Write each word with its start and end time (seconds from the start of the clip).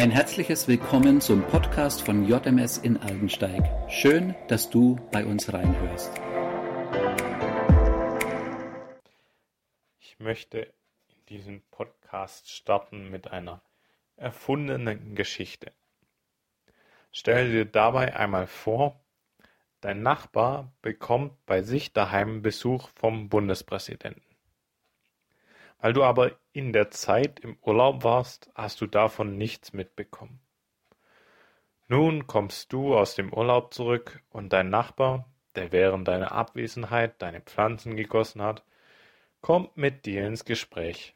Ein 0.00 0.10
herzliches 0.10 0.66
Willkommen 0.66 1.20
zum 1.20 1.42
Podcast 1.42 2.00
von 2.00 2.26
JMS 2.26 2.78
in 2.78 2.96
Aldensteig. 2.96 3.62
Schön, 3.90 4.34
dass 4.48 4.70
du 4.70 4.96
bei 5.12 5.26
uns 5.26 5.52
reinhörst. 5.52 6.10
Ich 9.98 10.18
möchte 10.18 10.72
in 11.08 11.26
diesem 11.28 11.60
Podcast 11.70 12.50
starten 12.50 13.10
mit 13.10 13.30
einer 13.30 13.60
erfundenen 14.16 15.14
Geschichte. 15.16 15.70
Stell 17.12 17.52
dir 17.52 17.66
dabei 17.66 18.16
einmal 18.16 18.46
vor, 18.46 18.98
dein 19.82 20.00
Nachbar 20.00 20.72
bekommt 20.80 21.44
bei 21.44 21.60
sich 21.60 21.92
daheim 21.92 22.40
Besuch 22.40 22.88
vom 22.94 23.28
Bundespräsidenten. 23.28 24.29
Weil 25.80 25.92
du 25.92 26.04
aber 26.04 26.32
in 26.52 26.72
der 26.72 26.90
Zeit 26.90 27.40
im 27.40 27.56
Urlaub 27.62 28.04
warst, 28.04 28.50
hast 28.54 28.80
du 28.80 28.86
davon 28.86 29.38
nichts 29.38 29.72
mitbekommen. 29.72 30.40
Nun 31.88 32.26
kommst 32.26 32.72
du 32.72 32.94
aus 32.94 33.14
dem 33.14 33.32
Urlaub 33.32 33.74
zurück 33.74 34.22
und 34.30 34.52
dein 34.52 34.70
Nachbar, 34.70 35.28
der 35.56 35.72
während 35.72 36.06
deiner 36.06 36.32
Abwesenheit 36.32 37.20
deine 37.20 37.40
Pflanzen 37.40 37.96
gegossen 37.96 38.42
hat, 38.42 38.64
kommt 39.40 39.76
mit 39.76 40.06
dir 40.06 40.26
ins 40.26 40.44
Gespräch. 40.44 41.14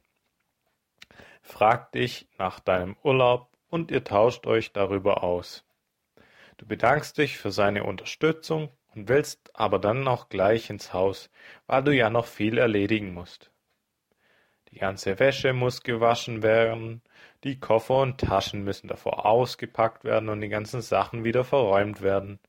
Fragt 1.43 1.95
dich 1.95 2.27
nach 2.39 2.59
deinem 2.59 2.97
Urlaub 3.03 3.51
und 3.69 3.91
ihr 3.91 4.03
tauscht 4.03 4.47
euch 4.47 4.73
darüber 4.73 5.23
aus. 5.23 5.65
Du 6.57 6.67
bedankst 6.67 7.19
dich 7.19 7.37
für 7.37 7.53
seine 7.53 7.85
Unterstützung 7.85 8.71
und 8.95 9.09
willst 9.09 9.51
aber 9.55 9.79
dann 9.79 10.09
auch 10.09 10.29
gleich 10.29 10.71
ins 10.71 10.93
Haus, 10.93 11.31
weil 11.67 11.85
du 11.85 11.95
ja 11.95 12.09
noch 12.09 12.27
viel 12.27 12.59
erledigen 12.59 13.13
musst. 13.13 13.54
Die 14.75 14.81
ganze 14.81 15.21
Wäsche 15.21 15.53
muss 15.53 15.85
gewaschen 15.85 16.43
werden, 16.43 17.01
die 17.45 17.61
Koffer 17.61 17.99
und 17.99 18.19
Taschen 18.19 18.65
müssen 18.65 18.89
davor 18.89 19.25
ausgepackt 19.25 20.03
werden 20.03 20.29
und 20.29 20.41
die 20.41 20.49
ganzen 20.49 20.83
Sachen 20.83 21.23
wieder 21.23 21.45
verräumt 21.45 22.03
werden. 22.03 22.41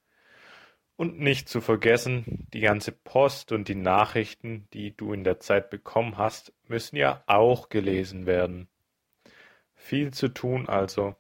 Und 0.95 1.19
nicht 1.19 1.47
zu 1.47 1.61
vergessen, 1.61 2.47
die 2.51 2.61
ganze 2.61 2.93
Post 2.93 3.51
und 3.51 3.67
die 3.67 3.75
Nachrichten, 3.75 4.67
die 4.73 4.97
du 4.97 5.13
in 5.13 5.23
der 5.23 5.39
Zeit 5.39 5.69
bekommen 5.69 6.17
hast, 6.17 6.51
müssen 6.67 6.95
ja 6.95 7.23
auch 7.27 7.69
gelesen 7.69 8.25
werden. 8.25 8.69
Viel 9.75 10.11
zu 10.11 10.29
tun 10.29 10.67
also. 10.67 11.15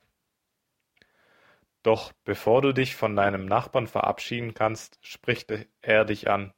Doch 1.83 2.13
bevor 2.23 2.63
du 2.63 2.73
dich 2.73 2.95
von 2.95 3.15
deinem 3.15 3.45
Nachbarn 3.45 3.85
verabschieden 3.85 4.55
kannst, 4.55 4.97
spricht 5.01 5.53
er 5.83 6.03
dich 6.03 6.31
an. 6.31 6.51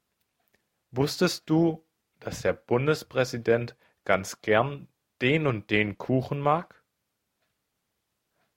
Wusstest 0.92 1.50
du, 1.50 1.84
dass 2.22 2.44
der 2.44 2.54
Bundespräsident 2.54 3.76
ganz 4.08 4.42
gern 4.42 4.88
den 5.22 5.48
und 5.48 5.70
den 5.70 5.98
Kuchen 5.98 6.40
mag? 6.40 6.82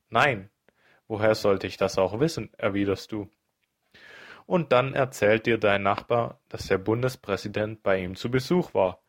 Nein, 0.08 0.48
woher 1.08 1.34
sollte 1.34 1.66
ich 1.66 1.76
das 1.76 1.98
auch 1.98 2.20
wissen, 2.20 2.54
erwiderst 2.56 3.10
du. 3.10 3.28
Und 4.46 4.70
dann 4.70 4.94
erzählt 4.94 5.46
dir 5.46 5.58
dein 5.58 5.82
Nachbar, 5.82 6.40
dass 6.48 6.68
der 6.68 6.78
Bundespräsident 6.78 7.82
bei 7.82 7.98
ihm 7.98 8.14
zu 8.14 8.30
Besuch 8.30 8.74
war 8.74 9.02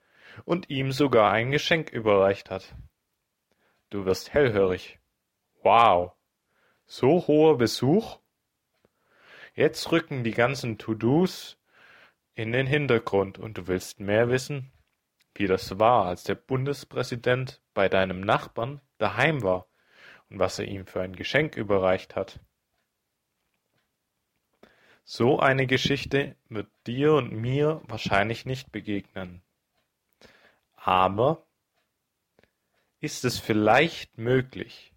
und 0.44 0.72
ihm 0.72 0.92
sogar 0.92 1.32
ein 1.32 1.52
Geschenk 1.52 1.92
überreicht 1.92 2.50
hat. 2.50 2.76
Du 3.92 4.06
wirst 4.06 4.34
hellhörig. 4.34 5.00
Wow, 5.62 6.14
so 6.88 7.28
hoher 7.28 7.60
Besuch? 7.60 8.18
Jetzt 9.54 9.92
rücken 9.92 10.24
die 10.24 10.32
ganzen 10.34 10.80
To-Dos 10.80 11.60
in 12.34 12.52
den 12.52 12.66
Hintergrund 12.66 13.38
und 13.38 13.60
du 13.60 13.68
willst 13.68 14.00
mehr 14.00 14.30
wissen? 14.30 14.72
Wie 15.36 15.48
das 15.48 15.80
war, 15.80 16.06
als 16.06 16.24
der 16.24 16.36
Bundespräsident 16.36 17.62
bei 17.74 17.90
deinem 17.90 18.22
Nachbarn 18.22 18.82
daheim 18.98 19.42
war 19.44 19.68
und 20.30 20.40
was 20.40 20.60
er 20.60 20.66
ihm 20.66 20.86
für 20.86 21.02
ein 21.02 21.16
Geschenk 21.16 21.56
überreicht 21.56 22.16
hat. 22.16 22.40
So 25.04 25.40
eine 25.40 25.68
Geschichte 25.68 26.36
wird 26.48 26.70
dir 26.88 27.14
und 27.14 27.34
mir 27.34 27.82
wahrscheinlich 27.86 28.46
nicht 28.46 28.72
begegnen. 28.72 29.42
Aber 30.76 31.46
ist 33.00 33.26
es 33.26 33.40
vielleicht 33.40 34.18
möglich, 34.18 34.94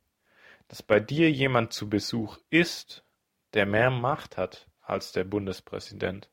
dass 0.69 0.83
bei 0.83 1.01
dir 1.01 1.31
jemand 1.31 1.73
zu 1.73 1.89
Besuch 1.89 2.39
ist, 2.51 3.05
der 3.55 3.67
mehr 3.67 3.91
Macht 3.91 4.37
hat 4.37 4.69
als 4.83 5.13
der 5.13 5.25
Bundespräsident? 5.25 6.31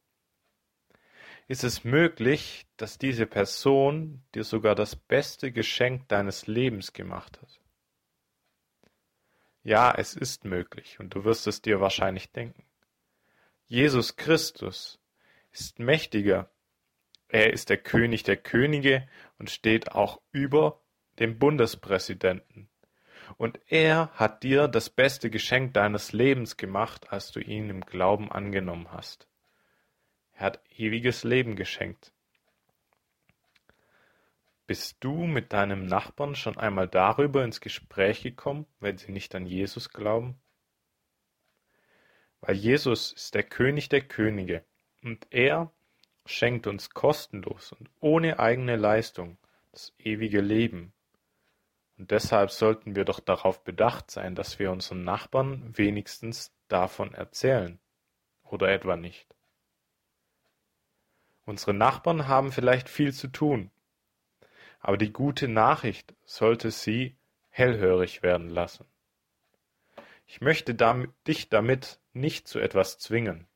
Ist 1.47 1.63
es 1.63 1.84
möglich, 1.84 2.68
dass 2.78 2.97
diese 2.97 3.25
Person 3.25 4.24
dir 4.34 4.44
sogar 4.44 4.75
das 4.75 4.96
beste 4.96 5.52
Geschenk 5.52 6.07
deines 6.07 6.47
Lebens 6.47 6.94
gemacht 6.94 7.41
hat. 7.41 7.62
Ja, 9.63 9.94
es 9.96 10.16
ist 10.16 10.44
möglich, 10.44 11.00
und 11.00 11.13
du 11.13 11.24
wirst 11.24 11.46
es 11.47 11.62
dir 11.62 11.79
wahrscheinlich 11.79 12.31
denken. 12.31 12.63
Jesus 13.68 14.16
Christus 14.16 15.00
ist 15.52 15.79
mächtiger. 15.79 16.50
Er 17.28 17.53
ist 17.53 17.69
der 17.69 17.78
König 17.78 18.23
der 18.23 18.38
Könige 18.38 19.08
und 19.38 19.50
steht 19.50 19.91
auch 19.91 20.22
über 20.31 20.81
dem 21.19 21.38
Bundespräsidenten. 21.38 22.69
Und 23.38 23.59
er 23.68 24.09
hat 24.13 24.44
dir 24.44 24.68
das 24.68 24.90
beste 24.90 25.29
Geschenk 25.29 25.73
deines 25.73 26.12
Lebens 26.12 26.58
gemacht, 26.58 27.12
als 27.12 27.31
du 27.31 27.40
ihn 27.40 27.69
im 27.69 27.81
Glauben 27.81 28.31
angenommen 28.31 28.91
hast. 28.91 29.28
Er 30.41 30.46
hat 30.46 30.59
ewiges 30.75 31.24
Leben 31.24 31.56
geschenkt. 31.56 32.12
Bist 34.66 34.97
du 35.02 35.28
mit 35.28 35.53
deinem 35.53 35.85
Nachbarn 35.85 36.34
schon 36.34 36.57
einmal 36.57 36.88
darüber 36.88 37.44
ins 37.44 37.62
Gespräch 37.62 38.24
gekommen, 38.24 38.66
wenn 38.79 38.97
sie 38.97 39.12
nicht 39.12 39.35
an 39.35 39.46
Jesus 39.46 39.90
glauben? 39.90 40.41
Weil 42.40 42.56
Jesus 42.56 43.13
ist 43.13 43.35
der 43.35 43.44
König 43.44 43.90
der 43.90 44.02
Könige 44.02 44.66
und 45.03 45.28
er 45.29 45.72
schenkt 46.25 46.66
uns 46.66 46.90
kostenlos 46.90 47.73
und 47.73 47.91
ohne 48.00 48.40
eigene 48.40 48.78
Leistung 48.78 49.38
das 49.72 49.94
ewige 50.00 50.41
Leben. 50.41 50.91
Und 52.00 52.09
deshalb 52.09 52.50
sollten 52.50 52.96
wir 52.96 53.06
doch 53.06 53.19
darauf 53.19 53.63
bedacht 53.63 54.09
sein, 54.09 54.34
dass 54.34 54.58
wir 54.58 54.72
unseren 54.72 55.03
Nachbarn 55.03 55.78
wenigstens 55.78 56.52
davon 56.68 57.13
erzählen. 57.13 57.78
Oder 58.44 58.69
etwa 58.69 58.96
nicht? 58.96 59.35
Unsere 61.46 61.74
Nachbarn 61.74 62.28
haben 62.28 62.52
vielleicht 62.52 62.90
viel 62.90 63.13
zu 63.13 63.28
tun, 63.28 63.72
aber 64.79 64.97
die 64.97 65.12
gute 65.12 65.47
Nachricht 65.47 66.13
sollte 66.25 66.72
sie 66.72 67.16
hellhörig 67.50 68.24
werden 68.24 68.50
lassen. 68.50 68.85
Ich 70.28 70.40
möchte 70.41 70.75
dich 71.28 71.50
damit 71.50 72.00
nicht 72.13 72.47
zu 72.47 72.59
etwas 72.59 73.00
zwingen, 73.00 73.47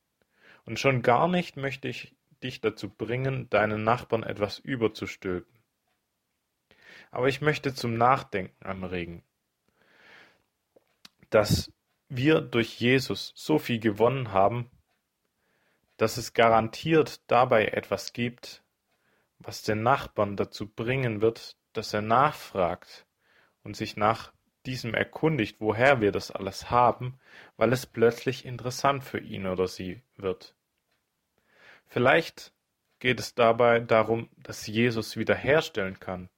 und 0.65 0.79
schon 0.79 1.03
gar 1.03 1.27
nicht 1.27 1.57
möchte 1.57 1.87
ich 1.87 2.15
dich 2.43 2.59
dazu 2.59 2.89
bringen, 2.89 3.49
deinen 3.49 3.83
Nachbarn 3.83 4.23
etwas 4.23 4.59
überzustülpen. 4.59 5.53
Aber 7.11 7.27
ich 7.27 7.39
möchte 7.39 7.73
zum 7.73 7.97
Nachdenken 7.97 8.65
anregen, 8.65 9.23
dass 11.29 11.71
wir 12.09 12.41
durch 12.41 12.79
Jesus 12.79 13.31
so 13.35 13.57
viel 13.57 13.79
gewonnen 13.79 14.31
haben, 14.31 14.69
dass 15.97 16.17
es 16.17 16.33
garantiert 16.33 17.21
dabei 17.29 17.65
etwas 17.67 18.13
gibt, 18.13 18.63
was 19.39 19.63
den 19.63 19.83
Nachbarn 19.83 20.35
dazu 20.35 20.67
bringen 20.67 21.21
wird, 21.21 21.57
dass 21.73 21.93
er 21.93 22.01
nachfragt 22.01 23.05
und 23.63 23.75
sich 23.75 23.97
nach 23.97 24.33
diesem 24.65 24.93
erkundigt, 24.93 25.57
woher 25.59 26.01
wir 26.01 26.11
das 26.11 26.31
alles 26.31 26.69
haben, 26.69 27.19
weil 27.57 27.71
es 27.71 27.85
plötzlich 27.85 28.45
interessant 28.45 29.03
für 29.03 29.19
ihn 29.19 29.45
oder 29.45 29.67
sie 29.67 30.01
wird. 30.17 30.55
Vielleicht 31.87 32.51
geht 32.99 33.19
es 33.19 33.35
dabei 33.35 33.79
darum, 33.79 34.29
dass 34.37 34.65
Jesus 34.65 35.17
wiederherstellen 35.17 35.99
kann 35.99 36.29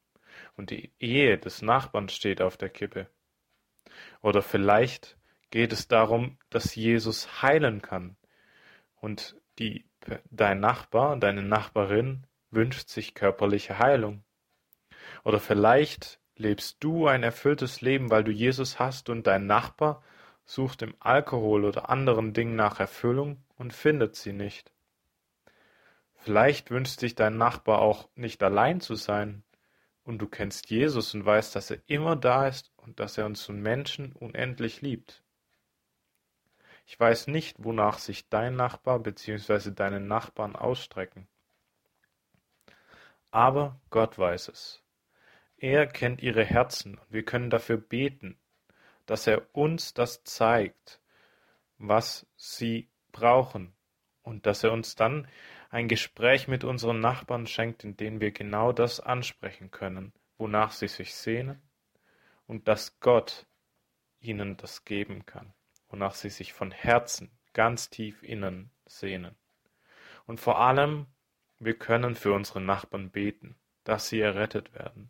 und 0.55 0.71
die 0.71 0.91
Ehe 0.99 1.37
des 1.37 1.61
Nachbarn 1.61 2.09
steht 2.09 2.41
auf 2.41 2.57
der 2.57 2.69
Kippe. 2.69 3.07
Oder 4.21 4.41
vielleicht 4.41 5.17
geht 5.49 5.71
es 5.71 5.87
darum, 5.87 6.37
dass 6.49 6.75
Jesus 6.75 7.41
heilen 7.41 7.81
kann 7.81 8.17
und 8.99 9.35
die, 9.59 9.85
dein 10.29 10.59
Nachbar, 10.59 11.17
deine 11.17 11.43
Nachbarin 11.43 12.25
wünscht 12.51 12.89
sich 12.89 13.13
körperliche 13.13 13.79
Heilung. 13.79 14.23
Oder 15.23 15.39
vielleicht 15.39 16.19
lebst 16.35 16.77
du 16.83 17.07
ein 17.07 17.23
erfülltes 17.23 17.81
Leben, 17.81 18.09
weil 18.09 18.23
du 18.23 18.31
Jesus 18.31 18.79
hast 18.79 19.09
und 19.09 19.27
dein 19.27 19.47
Nachbar 19.47 20.03
sucht 20.45 20.81
im 20.81 20.95
Alkohol 20.99 21.65
oder 21.65 21.89
anderen 21.89 22.33
Dingen 22.33 22.55
nach 22.55 22.79
Erfüllung 22.79 23.43
und 23.57 23.73
findet 23.73 24.15
sie 24.15 24.33
nicht. 24.33 24.71
Vielleicht 26.15 26.71
wünscht 26.71 26.99
sich 26.99 27.15
dein 27.15 27.37
Nachbar 27.37 27.79
auch 27.79 28.09
nicht 28.15 28.41
allein 28.43 28.81
zu 28.81 28.95
sein, 28.95 29.43
und 30.07 30.19
du 30.19 30.27
kennst 30.27 30.69
Jesus 30.69 31.13
und 31.13 31.25
weißt, 31.25 31.53
dass 31.53 31.69
er 31.69 31.79
immer 31.87 32.15
da 32.15 32.47
ist 32.47 32.71
und 32.77 33.01
dass 33.01 33.17
er 33.17 33.25
uns 33.25 33.49
Menschen 33.49 34.13
unendlich 34.13 34.81
liebt. 34.81 35.21
Ich 36.89 36.97
weiß 36.97 37.27
nicht, 37.27 37.57
wonach 37.59 37.99
sich 37.99 38.29
dein 38.29 38.55
Nachbar 38.55 38.99
bzw. 38.99 39.71
deine 39.71 39.99
Nachbarn 39.99 40.55
ausstrecken. 40.55 41.27
Aber 43.29 43.77
Gott 43.89 44.17
weiß 44.17 44.47
es. 44.47 44.81
Er 45.57 45.85
kennt 45.85 46.23
ihre 46.23 46.45
Herzen 46.45 46.97
und 46.97 47.11
wir 47.11 47.25
können 47.25 47.49
dafür 47.49 47.75
beten, 47.75 48.39
dass 49.05 49.27
er 49.27 49.53
uns 49.53 49.93
das 49.93 50.23
zeigt, 50.23 51.01
was 51.77 52.25
sie 52.37 52.87
brauchen 53.11 53.75
und 54.23 54.45
dass 54.45 54.63
er 54.63 54.71
uns 54.71 54.95
dann 54.95 55.27
ein 55.69 55.89
Gespräch 55.89 56.47
mit 56.47 56.63
unseren 56.63 57.01
Nachbarn 57.01 57.47
schenkt, 57.47 57.83
in 57.83 57.97
dem 57.97 58.21
wir 58.21 58.31
genau 58.31 58.71
das 58.71 59.01
ansprechen 59.01 59.71
können, 59.71 60.13
wonach 60.37 60.71
sie 60.71 60.87
sich 60.87 61.13
sehnen 61.15 61.61
und 62.45 62.69
dass 62.69 63.01
Gott 63.01 63.45
ihnen 64.21 64.55
das 64.55 64.85
geben 64.85 65.25
kann, 65.25 65.53
wonach 65.89 66.15
sie 66.15 66.29
sich 66.29 66.53
von 66.53 66.71
Herzen 66.71 67.31
ganz 67.53 67.89
tief 67.89 68.23
innen 68.23 68.71
sehnen. 68.85 69.35
Und 70.25 70.39
vor 70.39 70.59
allem, 70.59 71.07
wir 71.59 71.77
können 71.77 72.15
für 72.15 72.33
unsere 72.33 72.61
Nachbarn 72.61 73.09
beten, 73.09 73.55
dass 73.83 74.09
sie 74.09 74.19
errettet 74.19 74.73
werden. 74.73 75.09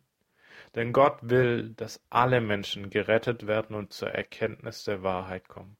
Denn 0.74 0.92
Gott 0.92 1.18
will, 1.22 1.70
dass 1.70 2.04
alle 2.10 2.40
Menschen 2.40 2.90
gerettet 2.90 3.46
werden 3.46 3.74
und 3.74 3.92
zur 3.92 4.10
Erkenntnis 4.10 4.84
der 4.84 5.02
Wahrheit 5.02 5.48
kommen. 5.48 5.76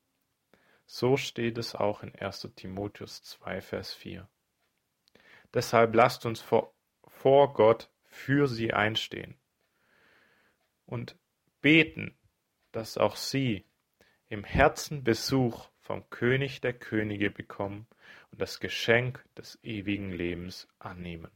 So 0.87 1.17
steht 1.17 1.59
es 1.59 1.75
auch 1.75 2.03
in 2.03 2.15
1 2.15 2.49
Timotheus 2.57 3.23
2, 3.23 3.61
Vers 3.61 3.95
4. 3.95 4.29
Deshalb 5.55 5.95
lasst 5.95 6.27
uns 6.27 6.41
vor, 6.41 6.75
vor 7.07 7.53
Gott 7.53 7.91
für 8.05 8.49
sie 8.49 8.73
einstehen 8.73 9.39
und 10.87 11.17
beten, 11.61 12.19
dass 12.73 12.99
auch 12.99 13.17
sie 13.17 13.68
im 14.29 14.45
Herzen 14.45 15.05
Besuch 15.05 15.69
vom 15.81 16.09
König 16.11 16.61
der 16.61 16.75
Könige 16.75 17.31
bekommen 17.31 17.87
und 18.31 18.41
das 18.41 18.61
Geschenk 18.61 19.25
des 19.37 19.59
ewigen 19.63 20.13
Lebens 20.13 20.69
annehmen. 20.79 21.31